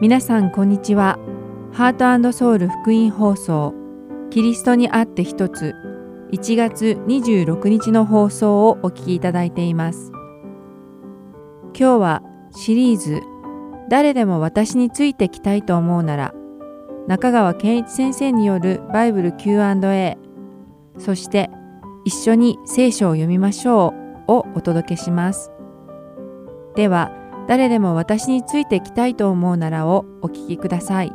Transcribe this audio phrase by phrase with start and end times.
[0.00, 1.18] 皆さんこんにちは。
[1.72, 3.74] ハートソウル福音放送
[4.30, 5.74] キリストにあって一つ
[6.30, 10.12] 1月26日の放送をお聞きいただいています。
[11.76, 12.22] 今日は
[12.52, 13.22] シリーズ
[13.90, 16.32] 誰でも私についてきたいと思うなら
[17.08, 20.16] 中川健一先生によるバイブル Q&A
[20.96, 21.50] そして
[22.04, 23.94] 一緒に聖書を読みましょ
[24.28, 25.50] うをお届けします。
[26.76, 27.10] では
[27.48, 31.12] 誰でも私についてきたいと思うならをお聞きください。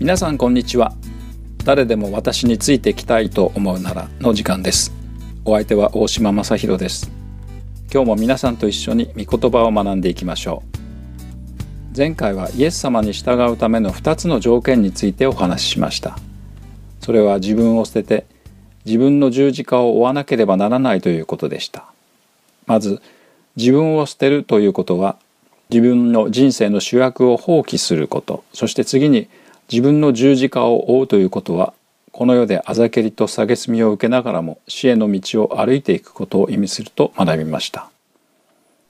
[0.00, 0.92] 皆さんこんにちは
[1.64, 4.92] 誰でも私についてきたいと思うならの時間です。
[5.44, 7.08] お相手は大島正弘です。
[7.92, 10.64] 今日も皆さんと一緒に御言葉を学んでいきましょ
[11.94, 11.96] う。
[11.96, 16.18] 前回はイエス様に従うための2つの条件についてお話ししました。
[17.00, 18.26] それは自分を捨てて
[18.84, 21.84] 自分の十字架を追わなければならないということでした。
[22.66, 23.00] まず
[23.54, 25.16] 自分を捨てるということは
[25.70, 28.42] 自分の人生の主役を放棄すること。
[28.52, 29.28] そして次に
[29.70, 31.74] 自分の十字架を追うということは
[32.12, 37.90] この世であざけりと蔑みを受けながらも死への道を歩いていくことを意味すると学びました。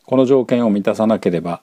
[0.04, 1.60] この条件を満たさなければ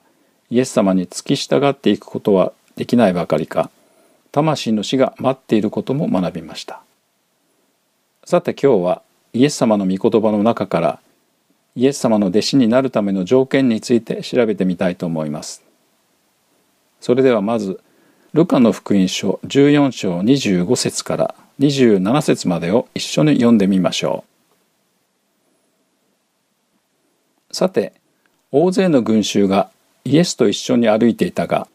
[0.50, 3.70] イエス様に付き従っていくことはできないばかりか
[4.32, 6.80] 魂の死が待っていることも学びました。
[8.24, 9.02] さて今日は
[9.32, 11.00] イエス様の御言葉の中から
[11.76, 15.62] イエス様の弟子になるための条件について調べてみたいと思います。
[17.00, 17.80] それではまず
[18.32, 24.24] ルカの福音書14章25節から27節までを一緒に読んでみましょ
[27.50, 27.54] う。
[27.54, 27.92] さて、
[28.52, 29.70] 大勢の群衆が
[30.04, 31.66] イエスと一緒に歩いていたが、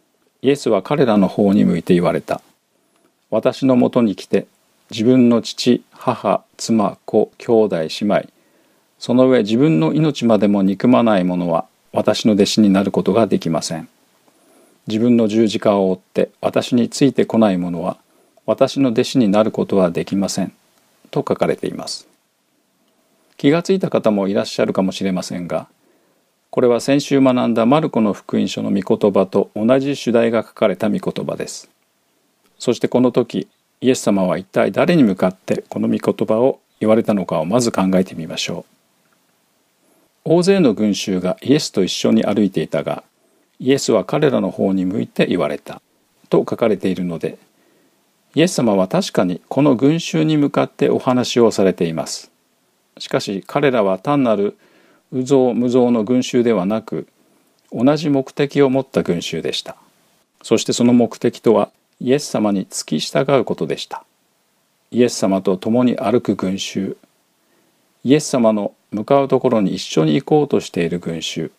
[0.41, 2.41] イエスは彼らの方に向いて言われた。
[3.29, 4.47] 私のもとに来て、
[4.91, 8.29] 自分の父、母、妻、子、兄弟、姉妹、
[8.97, 13.89] その上自分の命までも憎まない者は私の弟子になることができません。
[14.87, 17.97] 自分の十字架を追って私についてこない者は
[18.45, 20.53] 私の弟子になることはできません
[21.09, 22.07] と書かれています。
[23.37, 25.67] 気がついた方もいらっしゃるかもしれませんが
[26.51, 31.69] これは先週学んだマルコの福音書の御言葉と同じ主題が書かれた御言葉です。
[32.57, 33.49] そしてこの時
[33.81, 38.65] イエス様は一体誰に向かってこの御言葉を言われたのかをまず考えてみましょ
[40.25, 40.31] う。
[40.35, 43.03] 大勢の群衆がイエスと一緒に歩いていたが
[43.59, 45.81] イエスは彼らの方に向いて言われた。
[46.29, 47.37] と書かれているので
[48.33, 52.31] イエス様は確かにこの群衆に向かってお話をされています。
[52.97, 54.57] しかし彼らは単なる
[55.13, 57.07] 有象無象の群衆ではなく
[57.71, 59.77] 同じ目的を持った群衆でした。
[60.43, 64.03] そしてその目的とはイエス様に付き従うことでした。
[64.91, 66.97] イエス様と共に歩く群衆。
[68.03, 71.51] イエス様の向かうところに一緒に行こうとしている群衆。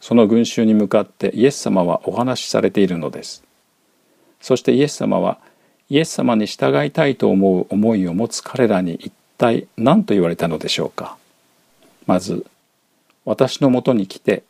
[0.00, 3.42] その群衆に向かってイエス様はお話しされているのです。
[4.40, 5.38] そしてイエス様は
[5.90, 11.16] イエス様に従いたいと思う思いを持つ彼らに一体何と言われたのでしょうか。
[12.06, 12.46] まず
[13.24, 14.42] 「私のもとに来て」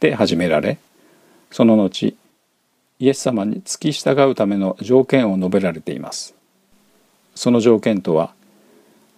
[0.00, 0.78] で始められ
[1.50, 2.16] その後
[2.98, 6.34] イエス様に付き従うための条件を述べられています。
[7.34, 8.32] その条件とは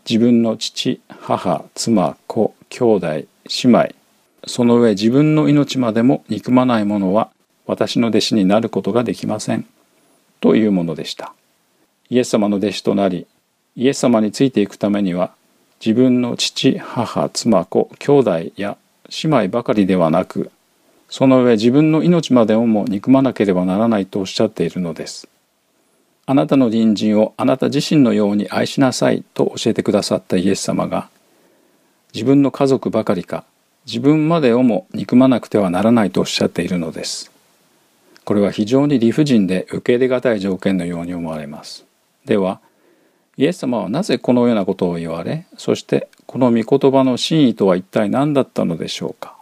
[0.09, 3.27] 自分の父母妻子兄弟姉
[3.65, 3.95] 妹
[4.47, 7.31] その上自分の命までも憎まない者は
[7.67, 9.67] 私の弟子になることができません。
[10.41, 11.33] というものでした。
[12.11, 13.27] イエス様の弟子となり、
[13.77, 15.33] イエス様についていくためには、
[15.85, 18.77] 自分の父、母、妻、子、兄弟や
[19.23, 20.51] 姉妹ばかりではなく、
[21.09, 25.29] その上自分の命までをも憎まなければならないとおっしゃっているのです。
[26.27, 31.09] あなたの隣人をあなた自身のように愛しなさいと教えてくださったイエス様が、
[32.15, 33.45] 自分の家族ばかりか、
[33.87, 37.31] 自分までをも憎まなくてはならないとおっしゃっているのです。
[38.25, 41.85] これは非常に理不尽で受け入れがたい条件のように思われます。
[42.25, 42.61] では、
[43.37, 49.37] イエス様はなぜこのようなことを言われ、そしてこの御言葉の真意とは一体何だったのでしょうか。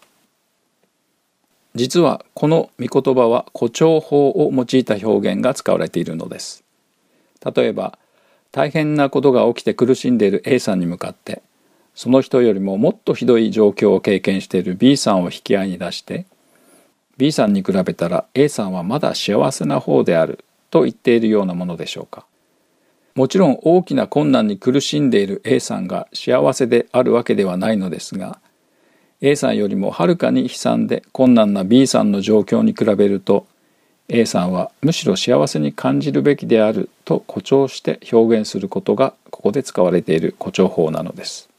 [1.74, 6.64] 実はこの御言葉は誇張法を用いた表現が使われているのです。
[7.54, 7.98] 例えば、
[8.50, 11.40] 大変なことが起きて苦しんでいる A さんに向かって
[11.94, 16.26] その人よりももっとひどい状況を経験している B さんを引き合いに出して
[17.18, 22.24] B さんに比べたら A さんはまだ幸せな方であると言っているようなものでしょうか
[23.14, 28.38] もちろん大きな困難に苦しんでいる A さんが幸せであるわけではないのですが
[29.20, 33.46] A さんよりもはるかに悲惨で困難な B さんの状況に比べると
[34.08, 41.51] A さんはむしろ幸せに感じるべきであると誇張して表現することがここで使われている誇張法なのです。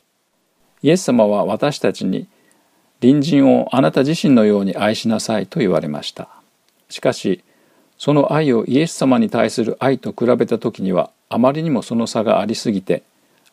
[0.84, 2.28] イエス様は私たちに
[3.02, 6.30] 隣人をあなた自身のように愛しなさいと言われました。
[6.90, 7.44] しかし
[7.98, 13.04] その愛をイエス様に対する愛と比べた時にはあまりにもその差がありすぎて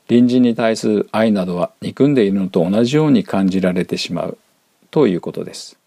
[0.08, 4.38] 隣人に対する愛などは憎んでいるのと同じように感じられてしまう
[4.90, 5.78] ということです。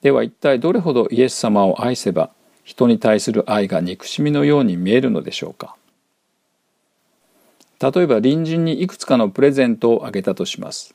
[0.00, 2.30] では一体どれほどイエス様を愛せば
[2.64, 5.76] 人に対する愛が憎しみのように見えるのでしょうか
[7.80, 10.94] 例えば隣人にいくつかのプレゼントをあげたとします。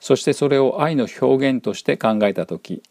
[0.00, 2.82] そしてそれを愛の表現として考えた時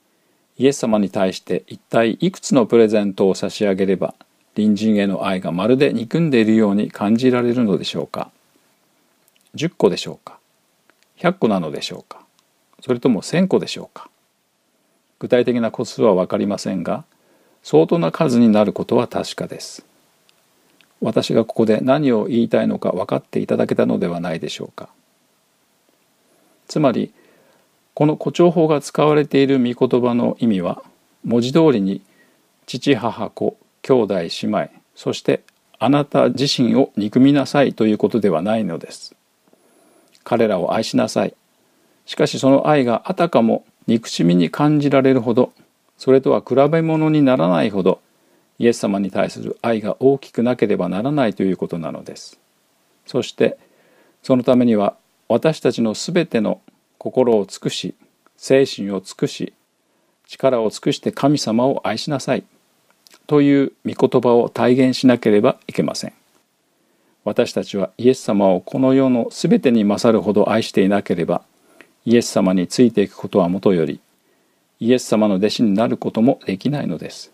[0.58, 4.14] イエス様に対して一体いくつのプレゼントを差し上げれば
[4.56, 8.32] 隣人への愛がまるで憎んでいるように感じられるのでしょうか
[9.56, 10.40] ？10個でしょうか
[11.18, 12.22] ？100個なのでしょうか？
[12.82, 14.10] それとも1000個でしょうか？
[15.20, 17.04] 具体的な個数は分かりませんが
[17.64, 19.86] 相当な数になることは確かです。
[21.02, 24.90] 私がここで何を言いたいのか分かっていただけたのではないでしょうか。
[26.68, 27.14] つまり
[27.94, 30.84] この誇張法が使われている御言葉の意味は
[31.26, 32.02] 文字通りに
[32.66, 35.42] 父母子兄弟姉妹そして
[35.80, 39.16] あなた自身を憎みなさいということではないのです。
[40.24, 41.34] 彼らを愛しなさい。
[42.06, 45.54] しかしその愛があたかも憎しみに感じられるほど
[45.98, 48.00] それとは比べ物にならないほど
[48.62, 52.40] イエス様に対する愛が大きくなければならないということなのです。
[53.08, 53.58] そして
[54.22, 54.96] そのためには
[55.28, 56.62] 私たちのすべての
[57.00, 57.96] 心を尽くし
[58.38, 59.54] 精神を尽くし
[60.28, 62.44] 力を尽くして神様を愛しなさい
[63.26, 66.14] という御言葉を体現しなければいけません。
[67.26, 71.42] 私たちはイエス様をこの世の全てに勝るほど愛していなければ
[72.06, 74.00] イエス様についていくことはもとより
[74.80, 77.32] イエス様の弟子になることもできないのです。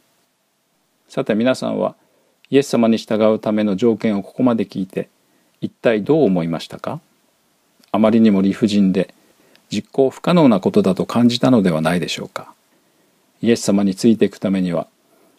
[1.10, 1.96] さて皆さんは
[2.50, 5.10] イエス様に従うための条件をここまで聞いて
[5.62, 7.00] 一体どう思いましたか？
[7.92, 9.14] あまりにも理不尽で
[9.70, 12.54] 実行不可能なことだと感じたのではないでしょうか。
[13.42, 14.88] イエス様についていくためには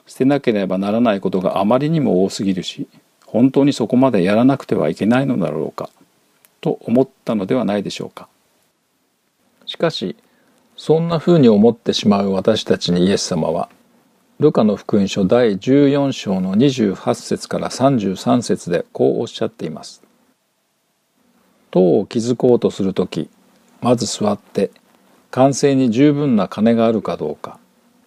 [0.07, 2.87] 捨てなければならないことがあまりにも多すぎるし
[3.27, 5.91] 本当にそこまでやらなくてはいけないのだろうか
[6.61, 8.29] と思ったのではないでしょうか。
[9.67, 10.17] しかし
[10.77, 13.69] そんなふうに思ってしまう私たちにイエス様は
[14.41, 20.01] ルカの福音書第14章の28節から33節でこうおっしゃっています。
[21.73, 23.29] 塔を築こうとする時
[23.81, 24.71] まず座って
[25.33, 27.59] 完成に十分な金があるかどうか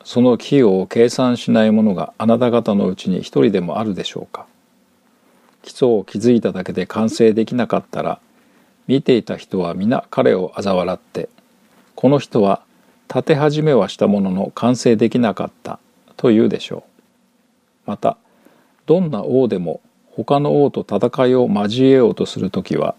[0.05, 4.47] その費用を計算しないものがあなた方のうちに一人でもあるでしょうか
[5.61, 8.21] 基礎を築いただけで完成できなかったら
[8.87, 11.29] 見ていた人は皆彼を嘲笑って
[11.93, 12.63] この人は
[13.09, 15.79] 立て始めはしたものの完成できなかった
[16.21, 16.83] というでしょ
[17.87, 17.89] う。
[17.89, 18.15] また
[18.85, 19.81] どんな王でも
[20.11, 22.93] 他の王と戦いを交えようとする時は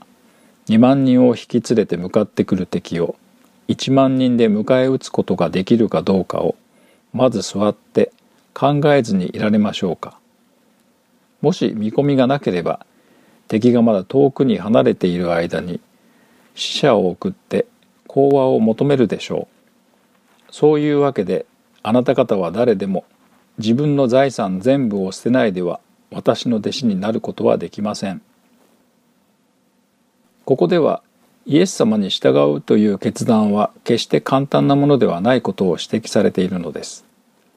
[0.67, 3.15] 2万人を引き連れて向かってくる敵を
[3.69, 6.57] 1万人で迎え撃つことができるかどうかを
[7.13, 8.11] まず座って
[8.55, 10.19] 考えずにいられましょうか。
[11.43, 12.85] もし見込みがなければ
[13.47, 15.81] 敵がまだ遠くに離れている間に
[16.57, 17.67] 死者を送って
[18.09, 19.47] 講和を求めるでしょ
[20.51, 20.53] う。
[20.53, 21.47] そういうわけで
[21.83, 23.05] あなた方は誰でも
[23.59, 28.23] 自分の財産全部を捨てないでは私の弟子になることはできません。
[30.45, 31.03] ここでは
[31.47, 37.05] イエス様に従うという決断は決して簡単なものではないことを指摘されているのです。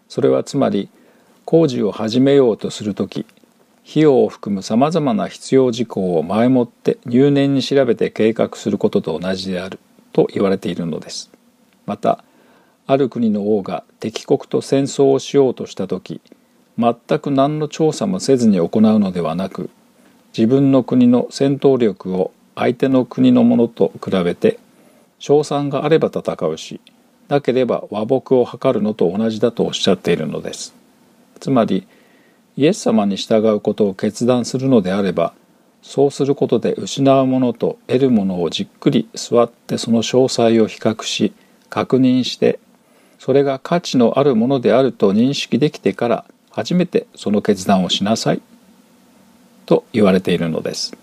[0.07, 0.89] それはつまり
[1.45, 3.25] 工事を始めようとする時
[3.87, 9.79] 費用を含むさまざまな必要事項を前もって入念に調べて計画することと同じである
[10.11, 11.31] と言われているのです。
[11.85, 12.23] また
[12.87, 16.21] ある国の王が敵国と戦争をしようとした時
[16.77, 18.69] 全く何の調査もせずに行う
[18.99, 19.71] のではなく
[20.37, 24.59] 自分の国の戦闘力を相手の国のものと比べて
[25.17, 26.79] 賞賛があれば戦うし
[27.29, 30.75] なければ和睦を図るのと同じだとおっしゃっているのです。
[31.39, 31.87] つまり
[32.57, 35.33] イエス様に従うことを決断するのであれば
[35.81, 41.33] そうすることで失うものと得るものをじっくり座ってその詳細を比較し
[41.71, 42.59] 確認して
[43.25, 48.41] それが価値のあるものであると認識できてから初めてその決断をしなさい。
[49.65, 50.95] と言われているのです。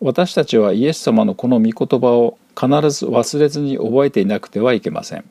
[0.00, 5.24] 私たちはイエス様のこの御言葉を必ず忘れずに覚えていなくてはいけません。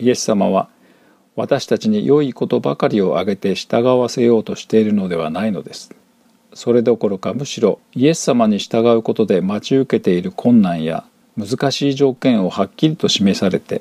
[0.00, 0.68] イエス様は
[1.34, 5.94] 私たちに良いことばかりを挙げて従わせようとしているのではないのです。
[6.52, 11.04] それどころかむしろイエス様に従うことで待ち受けている困難や
[11.38, 13.80] 難しい条件をはっきりと示されて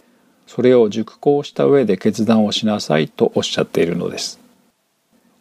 [0.53, 4.39] それを熟考した上で決断をしなさいとおっしゃっているのです。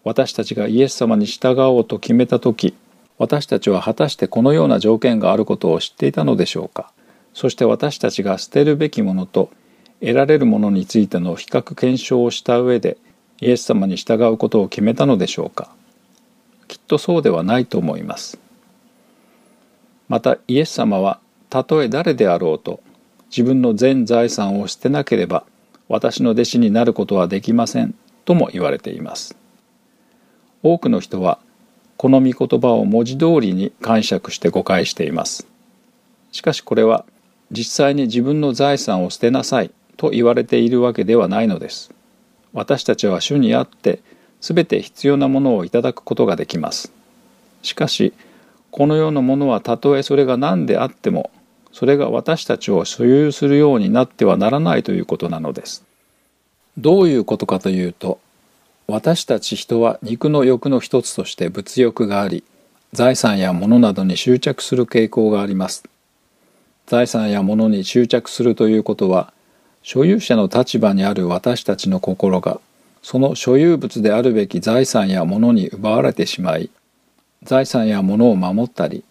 [0.05, 2.75] 私たちがイエス様に従おうと決めた時
[3.19, 6.91] 私たちは果たしてこのような条件があることを知っていたのでしょうか。
[7.35, 9.51] そして私たちが捨てるべきものと
[10.01, 12.97] 得られるものについての比較検証をした上で
[13.43, 15.69] イエス様に従うことを決めたのでしょうか。
[16.69, 18.39] きっとそうではないと思います。
[20.09, 22.81] またイエス様はたとえ誰であろうと
[23.33, 25.45] 自分の全財産を捨てなければ
[25.89, 27.95] 私の弟子になることはできません
[28.27, 29.37] とも言われています。
[30.63, 31.39] 多くの人は
[31.97, 35.47] この御言葉を文字通りに解釈して誤解しています。
[36.31, 37.05] しかしこれは
[37.51, 41.91] 実際に自分の財産を捨てなさいと言われているわけではないのです。
[42.53, 44.01] 私たちは主にあって
[44.41, 46.93] 全て必要なものをいただくことができます。
[47.63, 48.13] しかし
[48.71, 51.31] このようなものはたとえそれが何であっても
[51.73, 55.85] それが私たちを所有するようになってはならないということなのです。
[56.79, 58.19] どういうことかというと
[58.87, 62.45] 私たち人は肉の欲の一つとして物欲があり
[62.93, 65.85] 財産や物などに執着する傾向があります。
[66.87, 69.33] 財産や物に執着するということは
[69.83, 72.61] 所有者の立場にある私たちの心が
[73.03, 76.71] その所有物であるべき財産や物に奪われてしまい
[77.43, 79.05] 財産や物を守ったり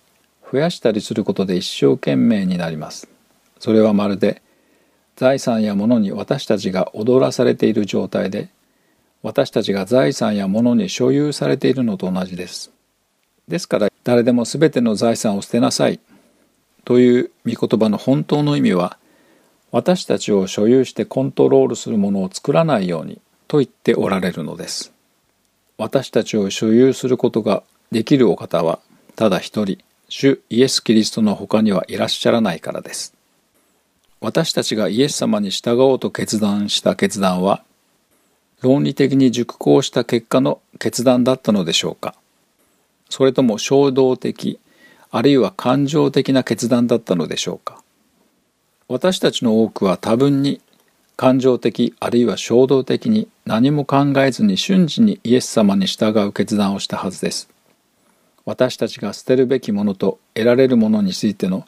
[0.52, 3.08] 増やしたりすることで一生懸命になります。
[3.60, 4.42] それはまるで
[5.16, 8.50] 財産や物に私たちが踊らされている状態で
[9.24, 12.72] 私たちが財産や物に所有されているのと同じです。
[13.48, 16.00] ですから誰でも全ての財産を捨てなさい。
[16.84, 18.98] という御言葉の本当の意味は
[19.72, 24.92] 私たちを所有してコントロールするものを作らないようにと言っておられるのです。
[25.78, 28.80] 私たちを所有することができるお方は
[29.16, 29.78] ただ一人。
[30.14, 33.14] 主イエス・キリストの他にはいらっしゃらないからです。
[34.20, 37.64] 私たちがイエス様に従おうと決断した決断は
[38.62, 42.14] 論理的に熟考した結果の決断だったのでしょうか。
[43.10, 44.60] それとも衝動的
[45.12, 47.82] あるいは感情的な決断だったのでしょうか。
[48.90, 50.60] 私たちの多くは多分に
[51.16, 57.48] 感情的あるいは衝動的に何も考えずに瞬時にイエス様に従う決断をしたはずです。
[58.46, 61.66] 私たちが捨てるべきものと得られるものについての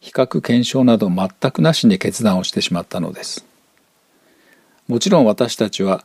[0.00, 3.44] 比較検証など全くなしに決断をしてしまったのです。
[4.88, 6.04] もちろん私たちは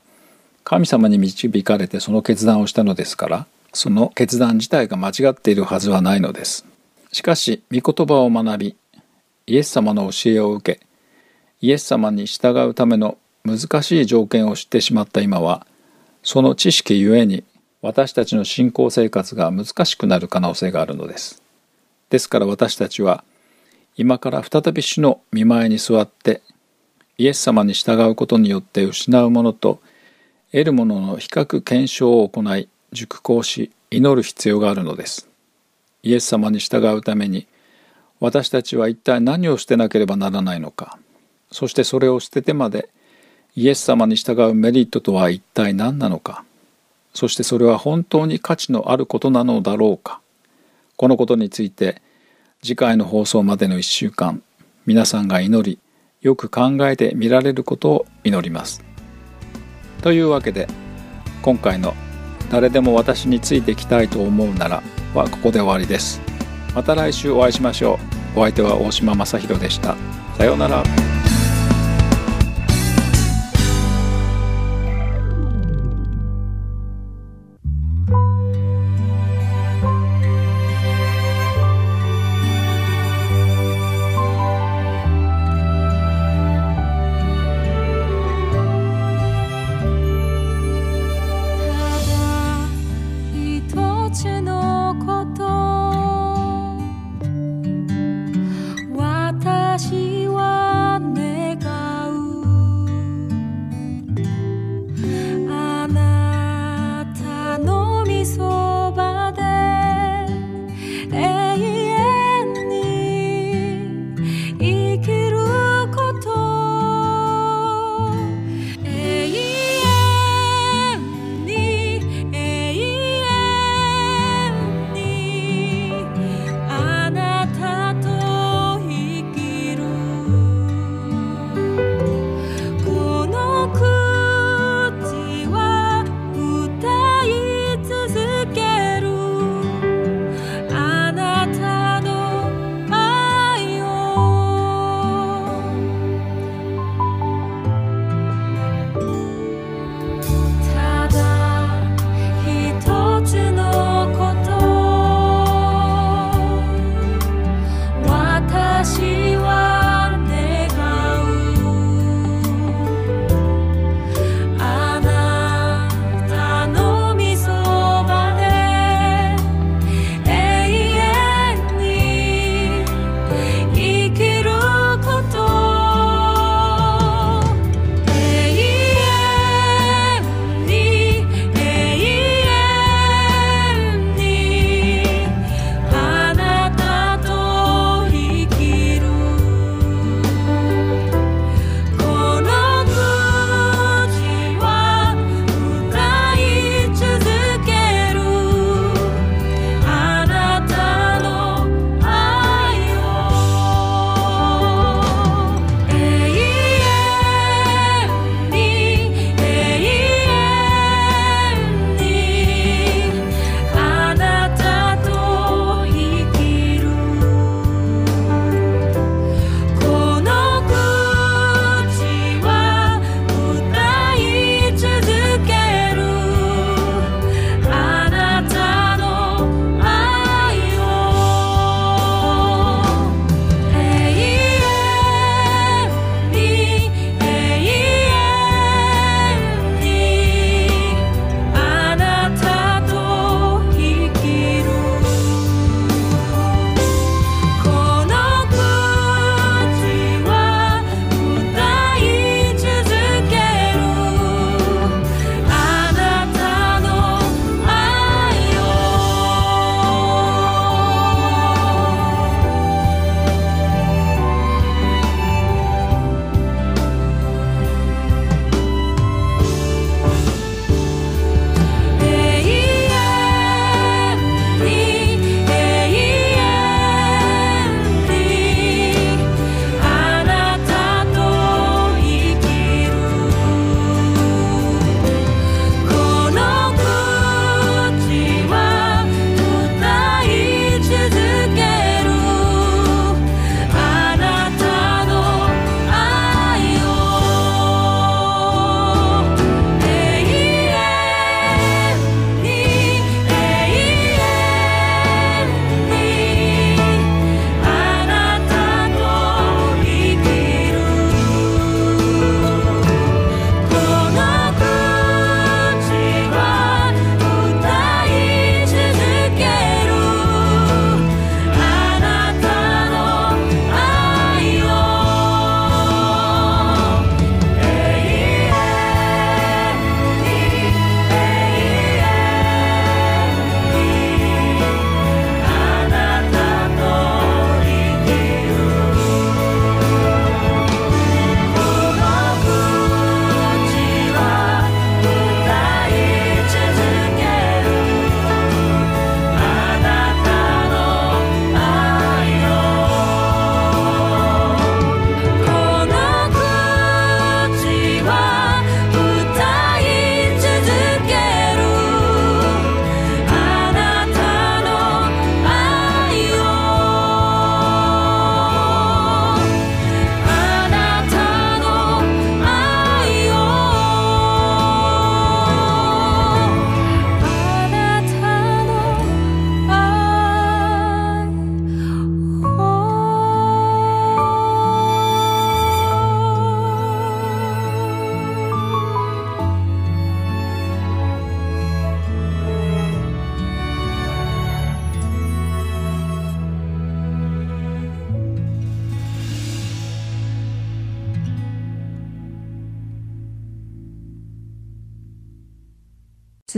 [0.63, 6.65] 神様に導かれてその決断をしたのですからその決断自体が間違っているはずはないのです。
[7.11, 8.75] しかし御言葉を学び
[9.47, 10.85] イエス様の教えを受け
[11.61, 15.65] イエス様に従うための難しい条件を知ってしまった今は
[16.23, 17.43] その知識ゆえに
[17.85, 21.43] 私たちの信仰生活が難しくなる可能性があるのです。
[22.09, 23.23] ですから私たちは
[23.95, 26.41] 今から再び主の見前に座って
[27.19, 29.81] イエス様に従うことによって失うものと
[30.51, 35.29] 得るものの比較検証を行い熟考し祈る必要があるのです。
[36.01, 37.45] イエス様に従うために
[38.19, 40.97] 私たちは一体何を捨てなければならないのか。
[41.51, 42.89] そしてそれを捨ててまで
[43.55, 46.43] イエス様に従うメリットとは一体何なのか。
[47.15, 50.19] そしてそれは本当に価値のあることなのだろうか。
[50.97, 52.01] このことについて
[52.61, 54.43] 次回の放送までの1週間
[54.85, 55.79] 皆さんが祈り
[56.21, 58.83] よく考えてみられることを祈ります。
[60.01, 60.67] というわけで
[61.41, 61.93] 今回の
[62.51, 64.83] 「誰でも私についてきたいと思うなら」
[65.15, 66.21] はここで終わりです。
[66.75, 67.97] また来週お会いしましょ
[68.35, 68.39] う。
[68.39, 69.95] お相手は大島正弘でした。
[70.37, 71.14] さようなら。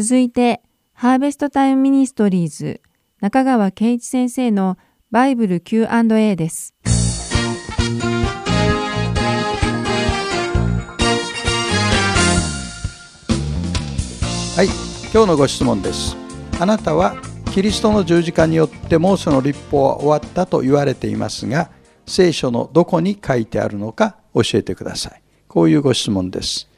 [0.08, 0.62] 続いて、
[0.94, 2.80] ハーベストタイムミニストリーズ
[3.20, 4.78] 中川健一先生の
[5.12, 6.74] バイブル Q&A です。
[14.56, 14.68] はい、
[15.12, 16.16] 今日のご質問です。
[16.58, 17.18] あなたは
[17.54, 21.70] キリストの十字架によってモーセの律法は終わったと言われていますが、
[22.06, 25.22] 聖書のどこに書いてあるのか教えてください。
[25.50, 26.70] こういうご質問です。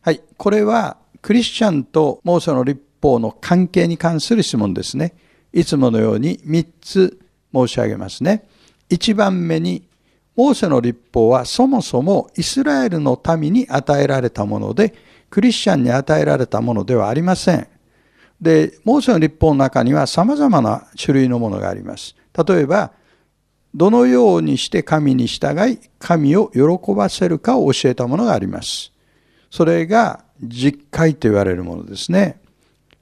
[0.00, 5.14] はい、これはクリスチャンとモーセの立法の関係に関する質問ですね。
[5.54, 7.18] いつものように3つ
[7.50, 8.46] 申し上げますね。
[8.90, 9.88] 1番目に、
[10.36, 14.92] モーセの立法はそもそもイスラエルの民に与えられたもので、
[15.30, 17.68] クリスチャンに与えられたものではありません。
[18.38, 22.14] で、モーセの立法の中には様々な種類のものがあります。
[22.46, 22.92] 例えば、
[23.74, 28.93] どのようにして神に従い、神を喜ばせるかを教えたものがあります。
[29.54, 32.40] それが実会と言われるものですね。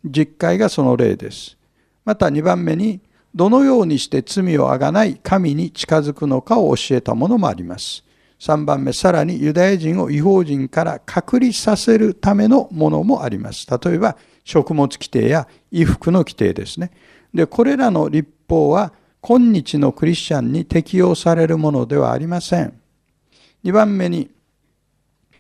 [0.05, 1.57] 実会がその例です。
[2.05, 3.01] また2番目に、
[3.35, 8.05] どのようにして罪をあがない神に近づくのかを教えたものもあります。
[8.39, 13.67] 3番目、さらにユダヤ人を違法人から隔離させるためのものもあります。
[13.67, 16.91] 例えば、食物規定や衣服の規定ですね。
[17.33, 22.79] で、これらの立法は今日のクリスチャンに適用されるものではありません。
[23.65, 24.29] 2番目に、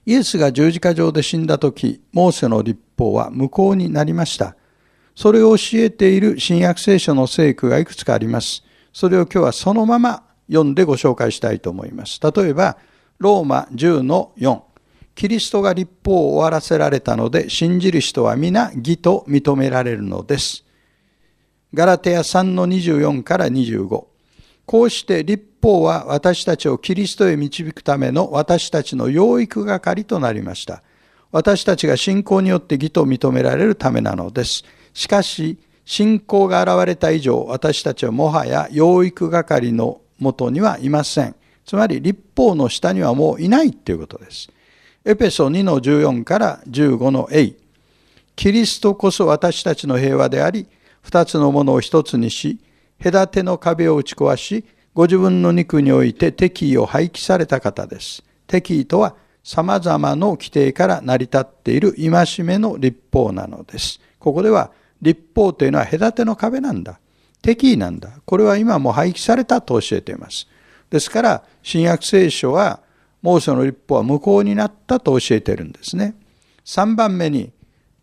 [0.05, 4.57] イエスが十字架上で死んだ時、モーセの立法は無効になりました。
[5.15, 8.65] それを教えている新約聖書の聖句がいくつかあります。
[8.93, 12.21] それを今日はそのまま読んでご紹介したいと思います。
[12.21, 12.79] 例えば、
[13.19, 14.61] ローマ10の4。
[15.15, 20.65] キリストが立法を終わらせられたので、信じる人は皆義と認められるのです。
[21.75, 24.05] ガラテヤ3の24から25。
[24.67, 30.83] こうして立法は私たちをキリストへ導くための私たちの養育係となりました。
[31.31, 34.65] 私たちが信仰によって義と認められるためなのです。
[34.93, 41.35] しかし、信仰が現れた以上、私たちはもはや養育係のもとにはいません。
[41.65, 44.51] つまり、立法の下にはもういないということです。
[45.05, 47.55] エペソ2の14から15の A。
[48.37, 50.67] キリストこそ私たちの平和であり、
[51.03, 52.59] 二つのものを一つにし、
[53.03, 58.23] 隔ての壁を打ち壊し、ご自分の肉において敵意を廃棄された方です。
[58.47, 64.01] 敵意とは様々な規定から成り立っている戒めの立法なのです。
[64.19, 67.01] ここでは立法というのは隔ての壁なんだ。
[67.43, 68.11] 敵意なんだ。
[68.25, 70.47] これは今も廃棄されたと教えています。
[70.91, 72.81] ですから、新約聖書は、
[73.21, 76.15] モーセの立法は無効になったと教えているんですね。
[76.65, 77.51] 3番目に、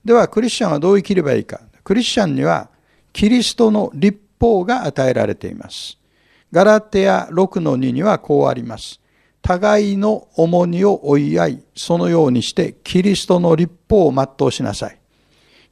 [0.03, 1.61] ではクリスチャンはどう生きればいいか。
[1.83, 2.69] クリスチャンには、
[3.13, 5.98] キリストの立法が与えられています。
[6.51, 8.99] ガラテヤ6の2にはこうあります。
[9.41, 14.99] 互いの重荷を追い合い、そのようにしてキリストの立法を全うしなさい。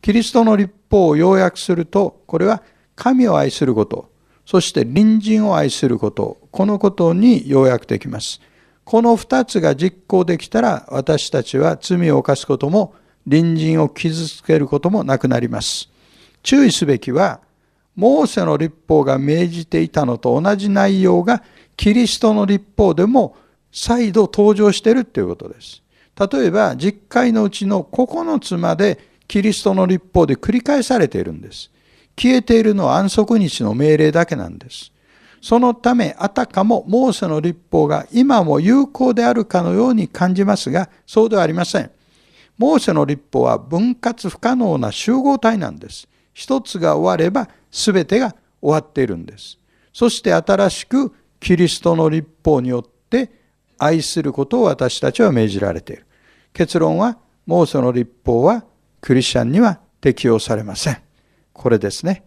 [0.01, 2.63] キリストの立法を要約すると、これは
[2.95, 4.09] 神を愛すること、
[4.45, 8.39] そして隣人を愛すること、このことに要約できます。
[8.85, 12.93] この二つが実行できたら、私たちは罪を犯すことも、
[13.29, 15.89] 隣人を傷つけることもなくなります。
[16.41, 17.41] 注意すべきは、
[17.97, 21.43] モーセの立法が命じていたのと同じ内容が、
[21.75, 23.35] キリストの立法でも
[23.71, 25.81] 再度登場しているということです。
[26.31, 31.71] 例えば、実会のうちの9つまでキリストの立法で繰り返されているんです。
[32.15, 34.91] 消えているのは安息日の命令だけなんです。
[35.41, 41.89] そのため、あたかもモーセの立法が今も有効であるかのように感じますが、そうではありません。
[42.59, 46.07] モーセの立法は分割不可能な集合体なんです。
[46.37, 49.57] 一つが終われば全てが終わっているんです。
[49.91, 53.31] そして新しくキリストの立法によって
[53.79, 56.05] 愛することを私たちは命じられている。
[56.53, 58.63] 結論は、モーセの立法は
[59.01, 61.01] クリスチャンには適用されません。
[61.53, 62.23] これですね。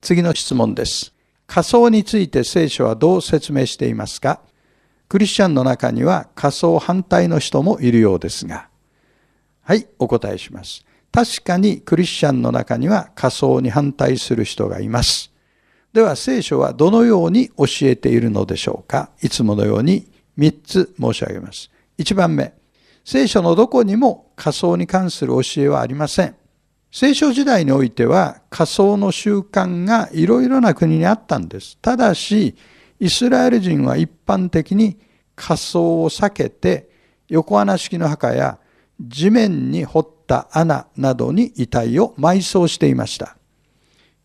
[0.00, 1.12] 次の質問です。
[1.48, 4.42] 仮想について聖書はどう説明していますか？
[5.08, 8.68] クリスチャンの中には仮想反対の人もいるようですが。
[9.62, 10.86] はい、お答えします。
[11.12, 15.32] 確かにクリスチャンの中には仮想に反対する人がいます。
[15.92, 19.10] では聖書はどのように教えているのでしょうか？
[19.22, 21.70] いつものように3つ申し上げます。
[21.96, 22.52] 1番目、
[23.02, 26.36] 聖書のどこにも仮想に関する教えはありません。
[26.92, 31.78] 聖書時代においては仮想の習慣がいろいろな国にあったんです。
[31.78, 32.54] ただし、
[33.00, 34.98] イスラエル人は一般的に
[35.34, 36.90] 仮想を避けて
[37.28, 38.58] 横穴式の墓や
[39.00, 43.36] 地面に掘った穴などに遺体を埋葬していました。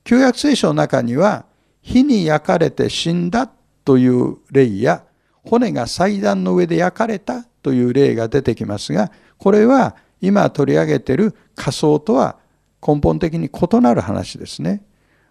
[0.03, 1.45] 旧約聖書の中には
[1.81, 3.49] 火に焼かれて死んだ
[3.83, 5.03] という例や
[5.43, 12.37] 骨が祭壇の上で焼かれたという例が出てきますが、これは今取り上げている仮想とは
[12.85, 14.83] 根本的に異なる話ですね。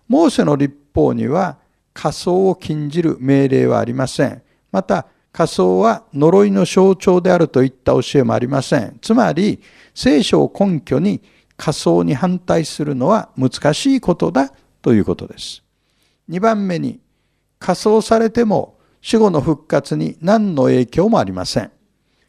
[0.08, 1.58] モーセの立法には
[1.92, 4.42] 仮想を禁じる命令はありません。
[4.72, 8.98] また、仮想は呪いの象徴であるといった教えもありません。
[9.00, 9.60] つまり、
[9.94, 11.22] 聖書を根拠に
[11.56, 15.62] 仮想に反対するのは難しいことだということです。
[16.28, 17.00] 2番目に、
[17.58, 21.70] 仮想されても死後の復活に何の影響もありません。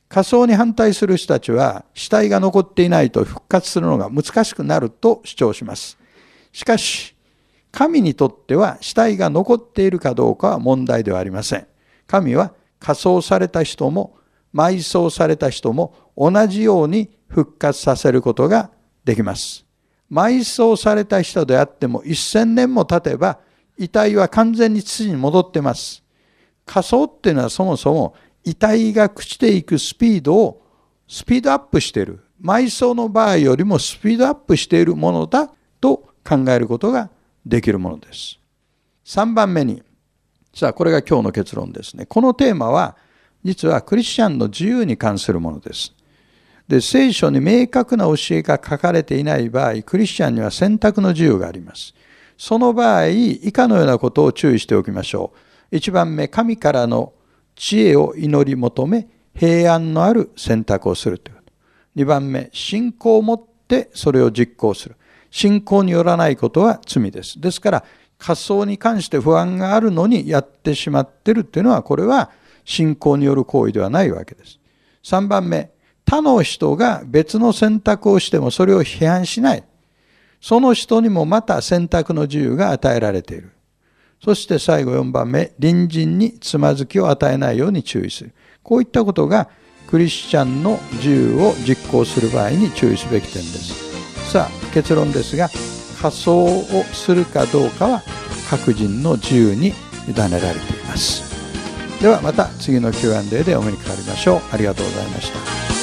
[0.09, 5.97] 仮想に反対する人たちは死体が残っていないと復活するのが難しくなると主張します。
[6.51, 7.15] しかし、
[7.71, 11.67] 神にとっては死体が残っているかどうかは問題ではありません。
[12.07, 14.17] 神は仮装された人も
[14.53, 18.71] 埋葬された人も同じように復活させることが
[19.05, 19.65] できます。
[20.11, 23.39] 埋葬された人であっても一千年も経てば
[23.77, 26.03] 遺体は完全に土に戻ってます。
[26.65, 30.61] 仮想っていうのはそもそも遺体が朽ちていくスピードを
[31.07, 32.19] スピードアップしている。
[32.43, 37.09] 埋葬の場合よりもスピードアップしているものだと考えることが
[37.45, 38.39] できるものです。
[39.05, 39.83] 3番目に、
[40.53, 42.05] さあこれが今日の結論ですね。
[42.05, 42.97] このテーマは
[43.43, 45.93] 実はクリスチャンの自由に関するものです。
[46.67, 51.93] で、聖書に明確な教えが書かれていない場合、クリスチャンには選択の自由があります。
[52.37, 55.33] その場合、以下のようなことを注意しておきましょ
[55.71, 55.75] う。
[55.75, 57.13] 1番目、神からの
[57.55, 61.53] 知恵を祈り求め、平安のある選択をするということ。
[62.01, 64.95] 2番目、信仰を持ってそれを実行する。
[65.29, 67.39] 信仰によらないことは罪です。
[67.39, 67.83] ですから、
[68.21, 72.29] 仮想に関して不安があるのにやってしまってるっていうのは、これは
[72.65, 74.59] 信仰による行為ではないわけです。
[75.03, 75.71] 3番目、
[76.05, 79.63] 他の人が別の選択をしてもそれを批判しない。
[80.39, 83.51] その人にもまた選択の自由が与えられている。
[84.23, 88.33] そして最後4番目、隣人につまずきを与えないように注意する。
[88.61, 89.49] こういったことが
[89.89, 94.31] クリスチャンの自由を実行する場合に注意すべき点です。
[94.31, 95.49] さあ結論ですが
[96.01, 98.01] 仮装をするかどうかは
[98.49, 101.31] 各人の自由に委ねられています。
[102.01, 104.41] ではまた次の Q&A でお目にかかりましょう。
[104.51, 105.80] ありがとうございました。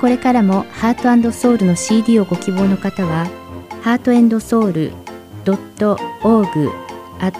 [0.00, 3.26] これからもハートソウルの CD をご希望の方は
[3.82, 4.92] ハートエンドソウル
[5.44, 6.70] .org
[7.20, 7.38] at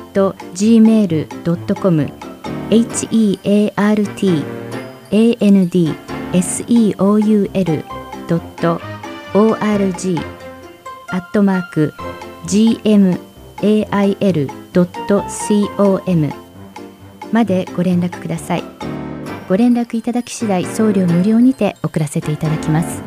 [0.55, 2.13] gmail.com
[2.71, 3.07] heart
[5.43, 5.71] and
[6.33, 7.41] seoul.org
[11.13, 11.95] アットマーク
[12.47, 13.19] gmail.com
[17.33, 19.00] までご連絡ください。
[19.51, 23.03] ご連絡いただき次第送料無料にて送らせていただきます。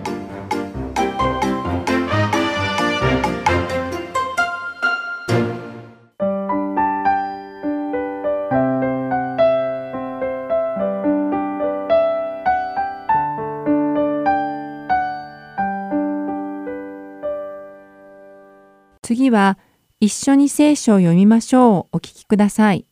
[19.01, 19.57] 次は
[20.01, 22.85] 一緒に聖書を読みましょうお聞きください。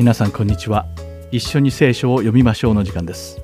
[0.00, 0.86] 皆さんこんにちは。
[1.30, 3.38] 一緒に聖書を読みましょうの時間です。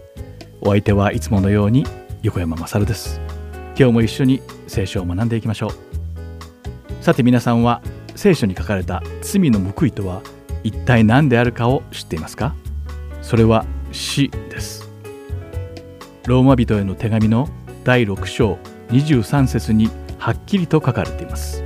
[0.63, 1.85] お相手はいつものように
[2.23, 3.21] 横山まさるです。
[3.79, 7.05] 今日も一緒に聖書を学んでいきましょう。
[7.05, 7.83] さて皆さんは
[8.15, 10.23] 聖書に書かれた罪の報いとは
[10.65, 12.55] 一体何であるかを知っていますか？
[13.21, 14.89] それは死です。
[16.27, 17.51] ローマ人への手紙の
[17.85, 18.57] 第6章
[18.89, 21.63] 23節にはっきりと書かれています。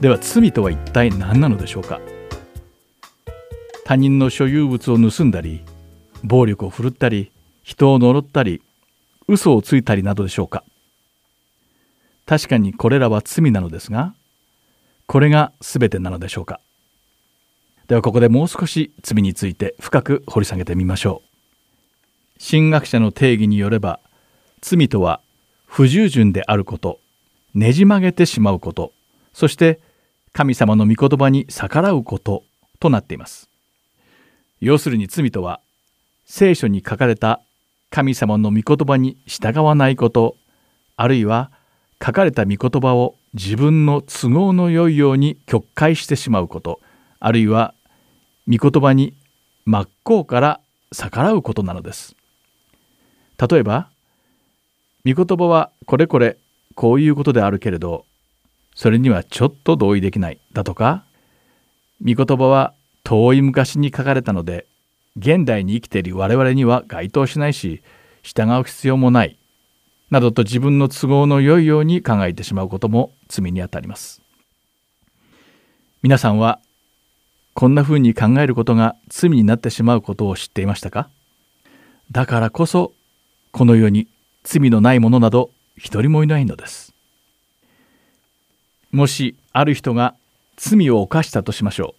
[0.00, 2.00] では罪とは一体何なのでしょうか？
[3.88, 5.62] 他人の所有物を盗んだり
[6.22, 8.60] 暴力を振るったり人を呪ったり
[9.26, 10.62] 嘘をついたりなどでしょうか。
[12.26, 14.12] 確かにこれらは罪なのですが
[15.06, 16.60] これが全てなのでしょうか。
[17.86, 22.42] ではここでもう少し罪について深く掘り下げてみましょう。
[22.46, 24.00] 神学者の定義によれば
[24.60, 25.22] 罪とは
[25.64, 27.00] 不従順であること
[27.54, 28.92] ねじ曲げてしまうこと
[29.32, 29.80] そして
[30.34, 32.44] 神様の御言葉に逆らうこと
[32.80, 33.47] となっています。
[34.60, 35.60] 要するに罪とは
[36.26, 37.40] 聖書に書かれた
[37.90, 40.36] 神様の御言葉に従わないこと
[40.96, 41.50] あるいは
[42.04, 46.80] 書かれた御言葉を自分の都合のよいように曲解してしまうこと
[47.20, 47.74] あるいは
[48.48, 49.14] 御言葉に
[49.64, 50.60] 真っ向から
[50.92, 52.16] 逆らうことなのです。
[53.38, 53.88] 例えば
[55.04, 56.36] 御言葉はこれこれ
[56.74, 58.04] こういうことであるけれど
[58.74, 61.04] それにはちょっと同意できないだとか
[62.04, 62.74] 御言葉は
[63.08, 64.66] 遠い昔に書かれたので
[65.16, 67.82] 現代に生きている我々には該当しないし
[68.22, 69.38] 従う必要もない
[70.10, 74.20] などと自分の都合の良いように考えてしまうことも罪にあたります。
[76.02, 76.60] 皆さんは
[77.54, 81.08] こんな風に考えることが罪になってしまうことを知っていましたか？
[82.10, 82.92] だからこそ
[83.52, 84.06] この世に
[84.44, 86.92] 罪のない者など一人もいないのです。
[88.92, 90.14] もしある人が
[90.56, 91.97] 罪を犯したとしましょう。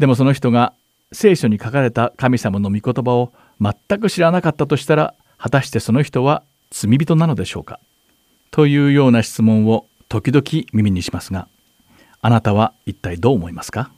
[0.00, 0.72] でもその人が
[1.12, 7.80] 聖書に書かれた神様の御言葉を全く知らなかったとしたら果たしてその人は罪人なのでしょうか？
[8.50, 10.42] というような質問を時々
[10.72, 11.48] 耳にしますが
[12.22, 13.92] あなたは一体どう思いますか？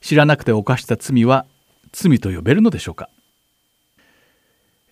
[0.00, 1.44] 知らなくて犯した罪は
[1.92, 3.10] 罪と呼べるのでしょうか、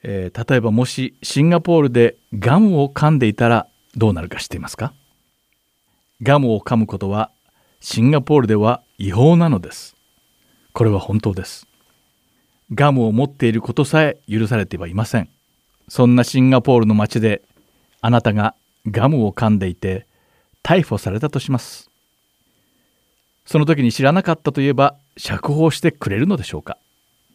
[0.03, 3.67] えー、例えばもしシンガポールでガムを噛んでいたら
[3.97, 4.93] どうなるか知っていますか？
[6.21, 7.31] ガムを噛むことは
[7.83, 9.97] シンガポールでは違法なのです。
[10.75, 11.67] これは本当です。
[12.75, 15.31] ガムを持っていることさえ許されてはいません。
[15.89, 17.43] そんなシンガポールの街で
[18.03, 18.55] あなたが
[18.87, 20.07] ガムを噛んでいて
[20.63, 21.91] 逮捕されたとします。
[23.47, 26.77] その時に知らなかったといえば釈放してくれるのでしょうか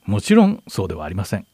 [0.05, 1.47] もちろんそうではありません。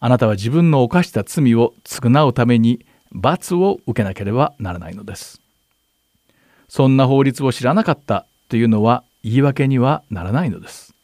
[0.00, 5.40] あなたは自分の犯した罪を償うために罰を受けなければならないのです。
[6.68, 10.94] そんな法律を知らなかったというのは言い訳にはならないのです。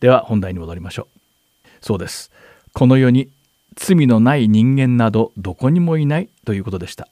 [0.00, 1.68] では本題に戻りましょう。
[1.80, 2.30] そうです。
[2.72, 3.28] この世に
[3.76, 7.08] 罪のない人間などどこにもいないということでした。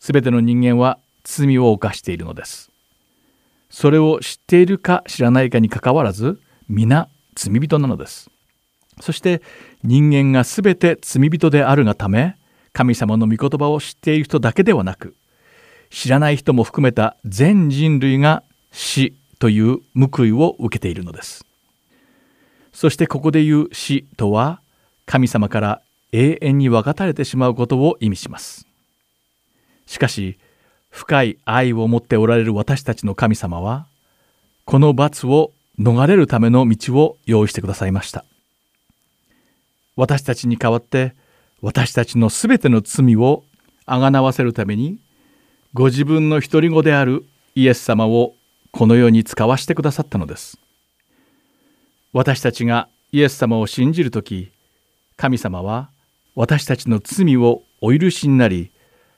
[0.00, 2.70] すべての人間は罪を犯しているのです。
[3.70, 8.30] それを知っているか知らないかにかかわらず皆罪人なのです。
[9.00, 9.42] そして
[9.82, 12.36] 人間がすべて罪人であるがため
[12.72, 15.14] 神様の御言葉を知っている人だけではなく
[15.90, 21.46] 知らない人も含めた全人類が死という報いを受けているのです。
[22.72, 24.60] そしてここで言う死とは
[25.06, 25.82] 神様から
[26.12, 28.66] 永遠に分かたれてしまうことを意味します。
[29.86, 30.38] しかし
[30.90, 33.86] 深い愛を持っておられる私たちの神様は
[34.64, 38.24] この罰を逃れるための道を用意してくださいました。
[39.94, 41.14] 私たちに代わって
[41.62, 43.44] 私たちのすべての罪を
[43.86, 44.98] あがなわせるために
[45.76, 48.34] ご自分の独り子であるイエス様を
[48.70, 50.58] このように使わしてくださったのです。
[52.14, 54.50] 私たちがイエス様を信じる時
[55.18, 55.90] 神様は
[56.34, 58.70] 私たちの罪をお許しになり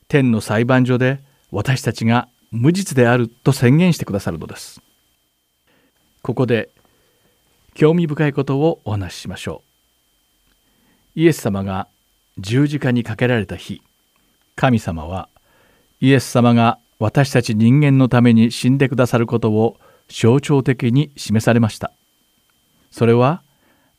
[0.09, 1.21] 天の裁判所で
[1.53, 4.83] 私たちが無実であると宣言してくださるのです。
[6.23, 6.71] ここで
[7.75, 9.63] 興味深いことをお話ししましょ
[11.15, 11.21] う。
[11.21, 11.87] イエス様が
[12.37, 13.81] 十字架にかけられた日
[14.57, 15.29] 神様は
[16.01, 19.77] イエス様が私たち人間のために死んでくださることを
[20.09, 21.93] 象徴的に示されました。
[22.91, 23.43] それは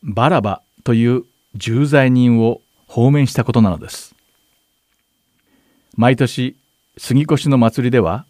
[0.01, 1.23] バラバという
[1.55, 4.15] 重罪人を放免したことなのです。
[5.95, 6.55] 毎年
[6.97, 8.25] 杉越の祭りでは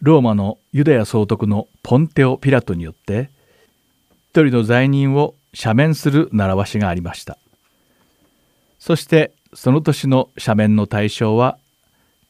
[0.00, 3.30] ローマのユダヤ総督のポンテオ・ピラトによって
[4.30, 7.38] 一人の罪人を赦免する習わしがありました。
[8.78, 11.58] そしてその年の赦免の対象は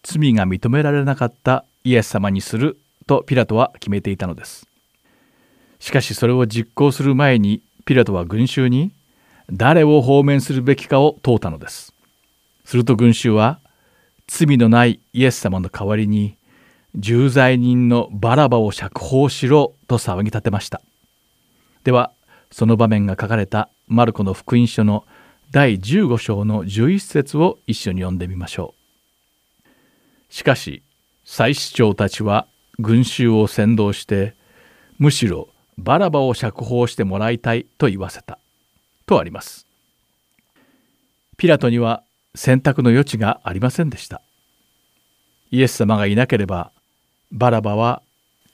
[0.02, 4.66] 罪が認められなかったイエス様にするとピラトは決めていたのです。
[5.80, 8.92] しかしそれを実行する前にピラトは群衆に
[9.50, 11.92] 誰を放免するべきかを問うたのです。
[12.64, 13.60] すると群衆は
[14.26, 16.36] 罪のないイエス様の代わりに
[16.94, 20.82] 重罪人のバラバを釈放しろと騒ぎ立てました。
[21.84, 22.12] では
[22.50, 25.04] その場面が書かれたマルコの福音書の
[25.50, 28.77] 第15章の11節を一緒に読んでみましょう。
[30.28, 30.82] しかし
[31.24, 32.46] 祭司長たちは
[32.78, 34.34] 群衆を先導して
[34.98, 38.38] むしろバラバを釈放してもらいたいと言わせた
[39.06, 39.66] とあります。
[41.36, 42.02] ピラトには
[42.34, 44.22] 選択の余地がありませんでした。
[45.50, 46.72] イエス様がいなければ
[47.30, 48.02] バラバは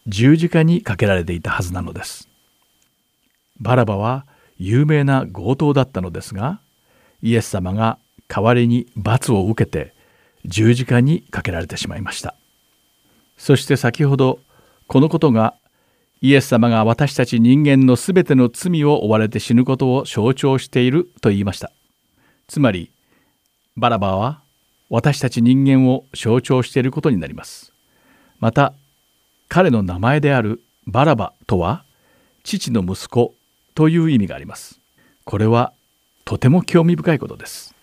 [0.07, 2.29] 十字架にかけられていたはずなのです。
[3.59, 4.27] バラバは
[4.59, 6.61] 有名な強盗だったのですが
[7.23, 7.99] イエス様が
[8.29, 9.94] 代わりに罰を受けて
[10.45, 12.35] 十字架にかけられてしまいました。
[13.37, 14.41] そして先ほど
[14.87, 15.55] このことが
[16.21, 21.71] イエス様が私たち人間のすべての罪を追われて死ぬことを象徴していると言いました。
[22.47, 22.91] つまり
[23.77, 24.41] バラバは
[24.89, 27.73] 私たち人間を象徴していることになります。
[28.39, 28.75] また
[29.49, 31.85] 彼の名前であるバラバとは
[32.43, 33.35] 父の息子
[33.75, 34.79] という意味があります。
[35.25, 35.73] これは
[36.25, 37.75] とても興味深いことです。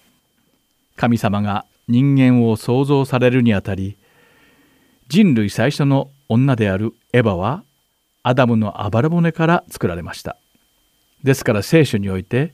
[0.96, 3.98] 神様が人間を創造されるにあたり
[5.10, 7.64] 人類最初の女であるエヴァは
[8.24, 10.38] アダムのあばら骨から作られました。
[11.24, 12.54] ですから聖書において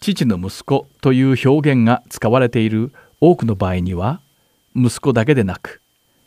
[0.00, 4.20] 父の息子という表現が使われている多くの場合には
[4.74, 5.80] 息子だけでなく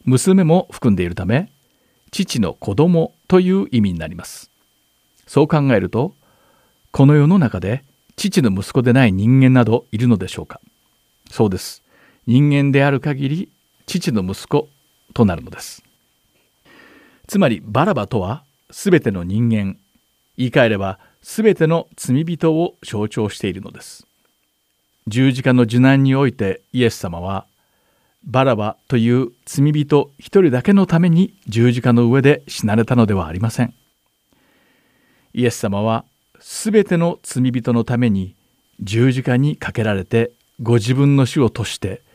[0.05, 1.51] 娘も含んでいるため
[2.09, 4.49] 父の子供という意味になります。
[5.27, 6.15] そう考えると
[6.91, 7.83] この世の中で
[8.15, 10.59] 父の息子でない人間などいるのでしょうか。
[11.29, 11.83] そうです。
[12.29, 13.51] 人間である限り
[13.87, 14.69] 父の息子
[15.15, 15.83] となるのです。
[17.25, 19.77] つまりバラバとは全ての人間
[20.37, 24.05] 言い換えれば全ての罪人を象徴しているのです。
[25.07, 27.47] 十字架の受難においてイエス様は
[28.23, 33.73] バラバという罪人一人だけのために十字架の上で死なれたのではありません。
[35.33, 36.05] イエス様は
[36.39, 38.35] 全ての罪人のために
[38.81, 42.07] 十字架にかけられてご自分の死を賭して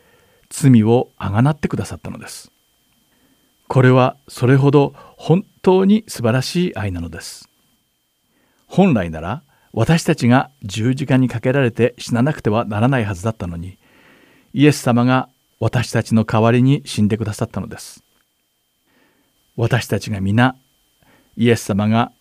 [0.57, 2.49] 罪をあがなってくださったのです。
[3.67, 7.49] これはそれほど本当に素晴らしい愛なのです。
[8.67, 9.43] 本来なら
[9.73, 13.77] 私たちが十字架にかけられて死ななくてはならないはずだったのに
[14.53, 15.27] イエス様が
[15.59, 18.01] 私たちの代わりに死んでくださったのです。
[19.57, 20.55] 私たちが皆
[21.35, 22.13] イエス様が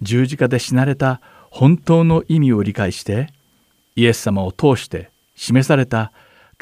[0.00, 1.20] 十字架で死なれた
[1.50, 3.28] 本当の意味を理解して
[3.96, 6.12] イエス様を通して示された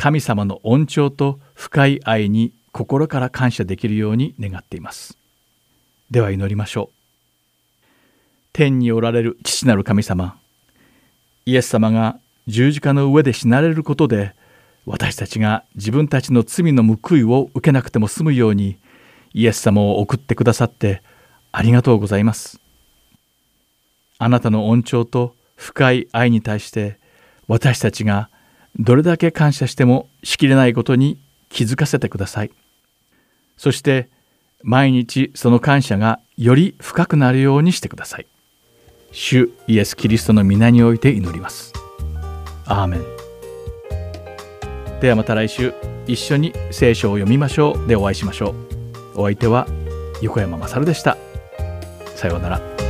[0.01, 5.19] 神様の恩寵と深い愛に心から感謝できるように願っています。
[6.11, 7.87] では祈りましょう。
[8.55, 10.39] 天におられる父なる神様
[11.45, 14.35] イエス様が十字架の上で死なれることで
[14.87, 18.79] 私たちが自分たちの罪の報いを受けなくても済むように
[19.35, 21.03] イエス様を送ってくださって
[21.53, 22.59] ありがとうございます。
[24.17, 26.99] あなたの恩寵と深い愛に対して
[27.49, 28.30] 私たちが
[28.79, 31.19] どれだけ感謝してもしきれないことに
[31.49, 32.51] 気づかせてください。
[33.57, 34.09] そして
[34.63, 38.27] 毎日その感謝がより深くなるようにしてください。
[39.13, 41.73] 主イエス・キリストの皆において祈ります。
[42.67, 43.01] アーメン。
[45.01, 45.75] ではまた来週
[46.07, 47.89] 一緒に聖書を読みましょう。
[47.89, 48.55] でお会いしましょ
[49.15, 49.21] う。
[49.21, 49.67] お相手は
[50.23, 51.17] 横山まさるでした。
[52.15, 52.90] さようなら。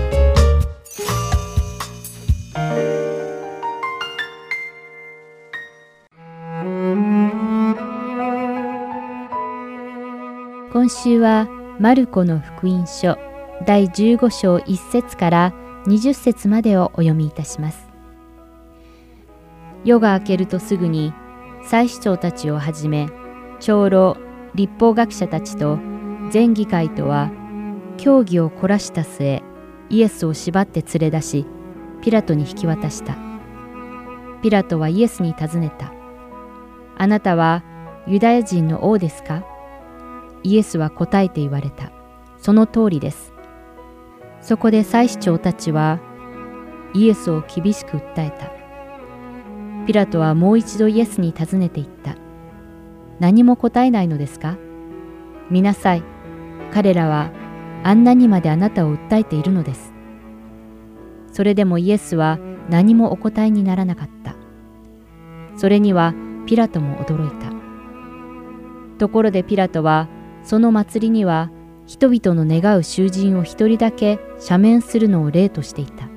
[10.90, 13.16] 週はマルコの福音書
[13.64, 15.52] 第15章1節から
[15.86, 17.88] 20節までをお読みいたします。
[19.84, 21.14] 夜が明けるとすぐに
[21.62, 23.08] 祭司長たちをはじめ
[23.60, 24.16] 長老
[24.54, 25.78] 立法学者たちと
[26.30, 27.30] 全議会とは
[27.96, 29.42] 協議を凝らした末
[29.88, 31.46] イエスを縛って連れ出し
[32.02, 33.16] ピラトに引き渡した。
[34.42, 35.92] ピラトはイエスに尋ねた。
[36.96, 37.62] あなたは
[38.06, 39.44] ユダヤ人の王ですか？
[40.42, 41.92] イエスは答えて言われた
[42.38, 43.32] その通りです
[44.40, 46.00] そこで祭司長たちは
[46.94, 48.60] イエスを厳しく訴えた
[49.86, 52.14] ピラトはもう一度イエスに尋ねていった。
[53.18, 54.56] 何も答えないのですか？
[55.50, 56.02] 見なさい。
[56.72, 57.30] 彼らは
[57.82, 59.92] あんなにまであなたを訴えているのです。
[61.32, 62.38] それでもイエスは
[62.68, 64.36] 何もお答えにならなかった。
[65.56, 66.14] それには
[66.46, 67.50] ピラトも驚いた。
[68.98, 70.08] ところでピラトは
[70.50, 71.48] その祭りには
[71.86, 76.08] 人々の願う囚人を一人だけ赦免するのを例としていた。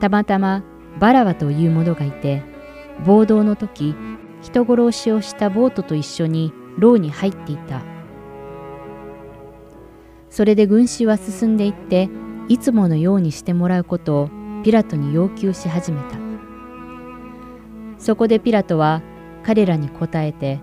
[0.00, 0.64] たまたま
[0.98, 2.42] バラワという者がいて
[3.04, 3.94] 暴動の時
[4.40, 7.82] 人殺しをしたボートと一緒に牢に入っていた
[10.30, 12.08] それで軍師は進んでいって
[12.48, 14.30] いつものようにしてもらうことを
[14.64, 16.16] ピラトに要求し始めた
[17.98, 19.02] そこでピラトは
[19.42, 20.62] 彼らに答えて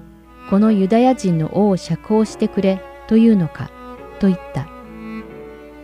[0.50, 3.70] このユダヤ人の王を釈放してくれというのか
[4.20, 4.68] と言った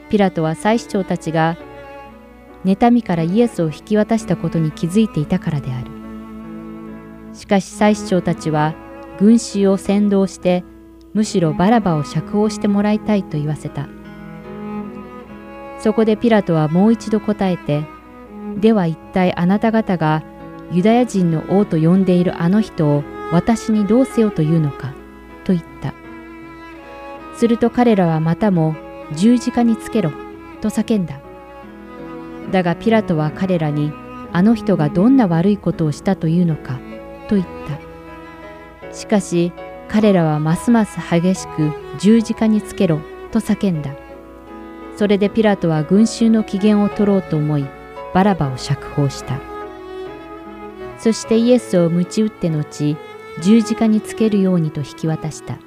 [0.09, 1.57] ピラトは祭司長たちが
[2.63, 5.91] 妬みからイエスを引き渡したことに気づいていたからである。
[7.33, 8.73] しかし祭司長たちは
[9.19, 10.63] 群衆を先導して
[11.13, 13.87] むしろバラバを釈放してもらいたいと言わせた。
[15.79, 17.85] そこでピラトはもう一度答えて、
[18.57, 20.23] では一体あなた方が
[20.71, 24.93] ユダヤ人の王と呼んでいるあの人を私にどうせよというのか
[25.43, 25.93] と言った。
[27.35, 28.75] すると彼らはまたも
[29.15, 30.11] 十字架につけろ
[30.61, 31.19] と叫んだ。
[32.51, 33.91] だがピラトは彼らに
[34.31, 36.79] あの人がどんな悪いことをしたというのか
[37.27, 38.93] と言った。
[38.93, 39.51] しかし
[39.89, 42.99] 彼らはますます激しく十字架につけろ
[43.31, 43.91] と叫んだ。
[44.95, 47.65] それでピラトは群衆の機嫌を取ろうと思い
[48.13, 49.39] バラバを釈放した。
[50.97, 52.95] そしてイエスを鞭打って後
[53.41, 55.57] 十字架につけるようにと引き渡した。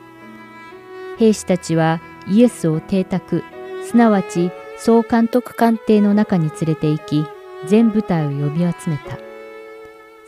[1.19, 3.43] 兵士たちはイエスを邸宅
[3.85, 7.27] すなわち総監督官邸の中に連れて行き、
[7.67, 9.19] 全部隊を呼び集めた。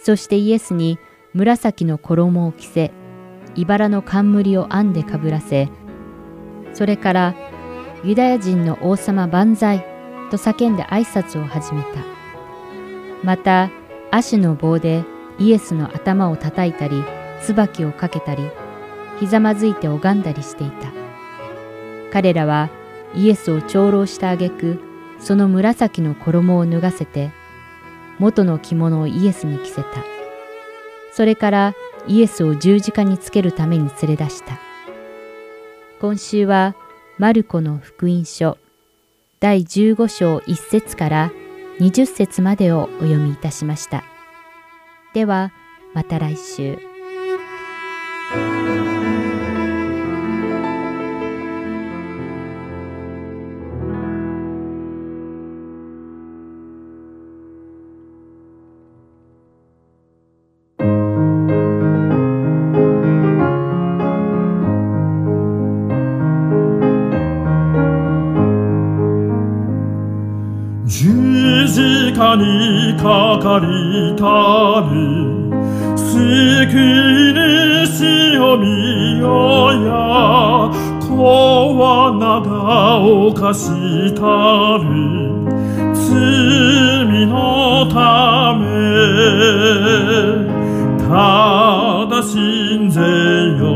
[0.02, 0.98] そしてイエスに
[1.34, 2.90] 紫の衣を着せ、
[3.54, 5.68] 茨の冠を編んでかぶらせ、
[6.72, 7.34] それから
[8.02, 9.84] ユダヤ人の王様万歳
[10.30, 11.88] と叫んで挨拶を始めた。
[13.22, 13.70] また、
[14.10, 15.04] 足の棒で
[15.38, 17.04] イエスの頭を叩いたり、
[17.42, 18.50] 椿をかけたり、
[19.18, 21.00] ひざまずいて拝んだりしていた。
[22.10, 22.70] 彼らは
[23.14, 24.80] イエスを長老した挙句
[25.18, 27.30] その紫の衣を脱がせて
[28.18, 30.04] 元の着物をイエスに着せた
[31.12, 31.74] それから
[32.06, 34.58] イエスを十字架につけるために連れ出した
[36.00, 36.74] 今週は
[37.18, 38.58] マルコの福音書
[39.40, 41.32] 第15章1節から
[41.78, 44.04] 20節までをお読みいたしました
[45.14, 45.52] では
[45.92, 46.89] また来週。
[73.40, 73.66] かかり
[74.16, 74.94] たり
[75.96, 76.10] 救
[76.76, 78.66] い主を見
[79.18, 79.88] よや
[81.00, 81.08] 子
[81.78, 83.64] はが犯し
[84.14, 84.20] た
[84.84, 84.84] り
[85.94, 86.06] 罪
[87.26, 87.32] の
[87.90, 87.96] た
[88.60, 88.62] め
[91.08, 91.08] た
[92.10, 93.00] だ信ぜ
[93.58, 93.70] よ。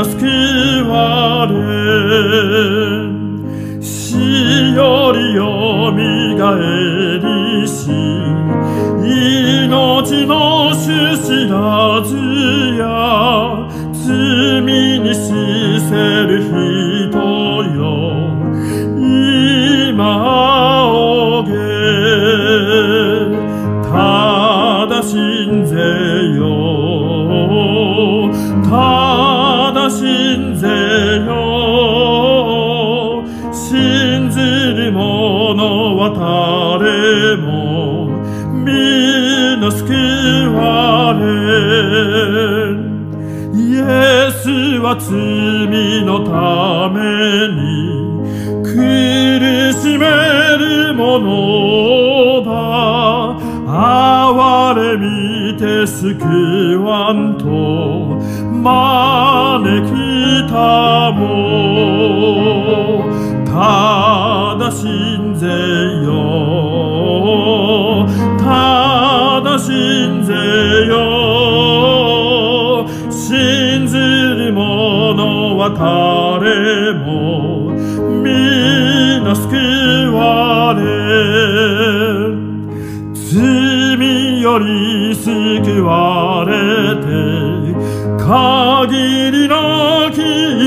[0.00, 0.26] 皆救
[0.88, 1.52] われ
[3.82, 4.16] 死
[4.74, 7.09] よりよみがえ
[44.90, 46.98] は罪のため
[47.54, 47.62] に
[48.64, 48.68] 苦
[49.78, 50.02] しめ
[50.58, 52.50] るものだ。
[53.72, 58.18] 哀れみて救わんと。
[58.62, 59.90] 招き
[60.50, 61.18] たも
[63.46, 65.46] ただ信ぜ
[66.04, 66.10] よ。
[75.76, 77.70] 誰も
[78.22, 79.56] 皆救
[80.14, 80.80] われ
[83.14, 87.08] 罪より救われて
[88.18, 90.18] 限りなき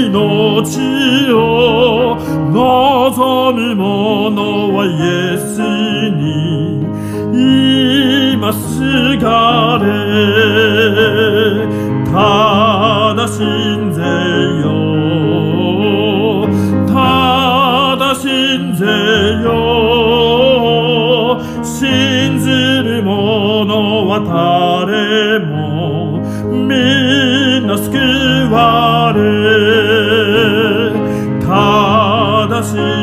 [0.07, 2.17] 命を
[2.51, 4.89] 望む者はイ
[5.33, 5.59] エス
[6.11, 6.23] に
[8.35, 9.83] 今すがれ。
[12.13, 13.92] ただ信ぜ
[24.19, 26.19] 者は誰も
[26.67, 27.97] 皆救
[28.53, 29.21] われ。
[31.41, 33.02] ただ信